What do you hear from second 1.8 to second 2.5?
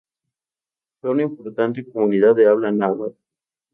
comunidad de